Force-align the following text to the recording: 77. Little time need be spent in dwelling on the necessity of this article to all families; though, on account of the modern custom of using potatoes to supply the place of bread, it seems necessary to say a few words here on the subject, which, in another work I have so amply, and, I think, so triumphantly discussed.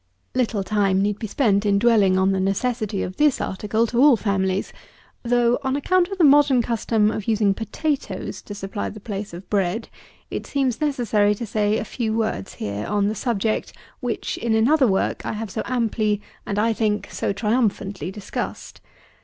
77. 0.33 0.39
Little 0.43 0.63
time 0.63 0.99
need 1.03 1.19
be 1.19 1.27
spent 1.27 1.63
in 1.63 1.77
dwelling 1.77 2.17
on 2.17 2.31
the 2.31 2.39
necessity 2.39 3.03
of 3.03 3.17
this 3.17 3.39
article 3.39 3.85
to 3.85 4.01
all 4.01 4.17
families; 4.17 4.73
though, 5.21 5.59
on 5.61 5.75
account 5.75 6.07
of 6.07 6.17
the 6.17 6.23
modern 6.23 6.63
custom 6.63 7.11
of 7.11 7.27
using 7.27 7.53
potatoes 7.53 8.41
to 8.41 8.55
supply 8.55 8.89
the 8.89 8.99
place 8.99 9.31
of 9.31 9.47
bread, 9.47 9.89
it 10.31 10.47
seems 10.47 10.81
necessary 10.81 11.35
to 11.35 11.45
say 11.45 11.77
a 11.77 11.85
few 11.85 12.17
words 12.17 12.55
here 12.55 12.87
on 12.87 13.09
the 13.09 13.13
subject, 13.13 13.73
which, 13.99 14.37
in 14.39 14.55
another 14.55 14.87
work 14.87 15.23
I 15.23 15.33
have 15.33 15.51
so 15.51 15.61
amply, 15.65 16.19
and, 16.47 16.57
I 16.57 16.73
think, 16.73 17.09
so 17.11 17.31
triumphantly 17.31 18.09
discussed. 18.09 18.81